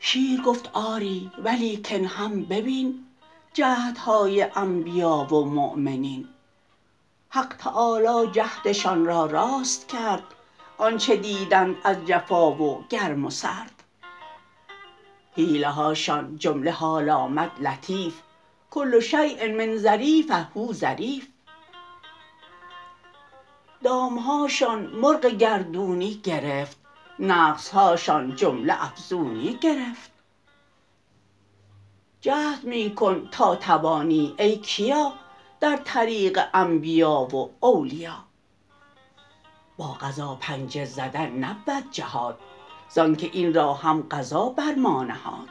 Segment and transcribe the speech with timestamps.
[0.00, 3.06] شیر گفت آری ولیکن هم ببین.
[3.52, 6.28] جهدهای انبیا و مؤمنین.
[7.28, 10.24] حق تعالی جهدشان را راست کرد.
[10.78, 13.81] آنچه دیدند از جفا و گرم و سرد.
[15.36, 18.22] حیله هاشان جمله حال آمد لطیف.
[18.70, 21.28] کل شیء من ظریفه ظریف.
[23.82, 26.76] دام هاشان مرغ گردونی گرفت
[27.18, 30.12] نقص هاشان جمله افزونی گرفت.
[32.20, 35.12] جهد می کن تا توانی ای کیا
[35.60, 38.24] در طریق انبیا و اولیا.
[39.76, 42.38] با قضا پنجه زدن نبود جهاد
[42.94, 45.48] زانکه این را هم قضا بر ما نهاد.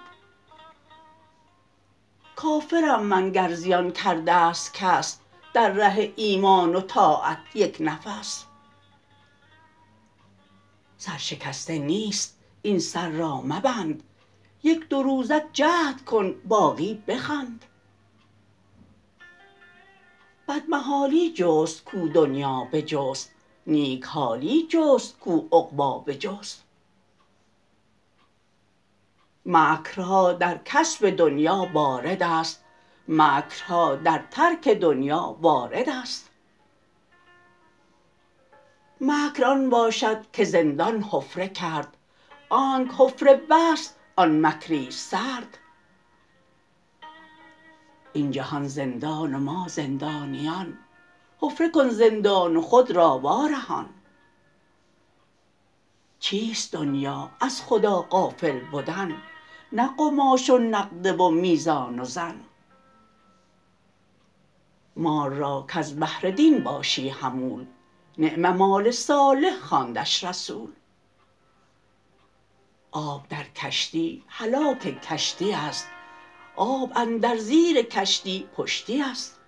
[2.36, 5.20] کافرم من گر زیان کردست کس
[5.54, 8.46] در ره ایمان و طاعت یک نفس.
[10.98, 14.04] سر شکسته نیست این سر را مبند
[14.63, 17.66] یک دو روزک جهد کن باقی بخند.
[20.48, 23.32] بد محالی جست کو دنیا بجست
[23.68, 26.71] نیک حالی جست کو عقبی بجست.
[29.46, 32.64] مکرها در کسب دنیا باردست
[33.08, 36.32] مکرها در ترک دنیا واردست
[39.02, 41.98] مکر آن باشد که زندان حفره کرد.
[42.50, 45.58] آنک حفره بست آن مکریست سرد.
[48.14, 50.78] این جهان زندان و ما زندانیان.
[51.40, 53.90] حفره کن زندان و خود را وا رهان
[56.20, 59.16] چیست دنیا؟ از خدا غافل بدن.
[59.74, 62.40] نه قماش و نقده و میزان و زن.
[64.96, 67.66] مال را کز بهر دین باشی حمول
[68.18, 70.72] نعم مال صالح خواندش رسول.
[72.91, 75.88] آب در کشتی هلاک کشتی است
[76.56, 79.40] آب اندر زیر کشتی پشتی است.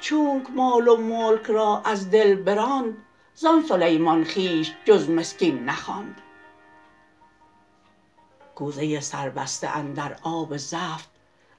[0.00, 2.96] چونک مال و ملک را از دل براند
[3.34, 6.22] زان سلیمان خویش جز مسکین نخواند.
[8.56, 11.10] کوزه سربسته اندر آب زفت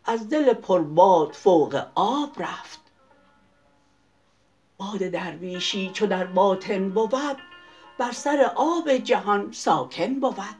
[0.05, 2.79] از دل پر باد فوق آب رفت.
[4.77, 7.37] باد درویشی چو در باطن بود
[7.97, 10.55] بر سر آب جهان ساکن بود.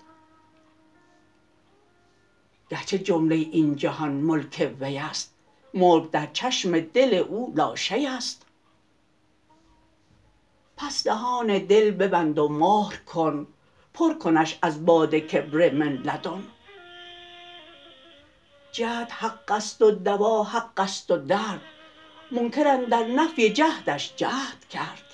[2.70, 5.34] گرچه جمله این جهان ملک وی است
[5.74, 8.46] ملک در چشم دل او لاشی است.
[10.78, 13.48] پس دهان دل ببند و مهر کن
[13.98, 16.44] پر کنش از باد کبر من لدن.
[18.72, 21.62] جهد حق است و دوا حق است و درد
[22.32, 25.07] منکر اندر نفی جهدش جهد کرد.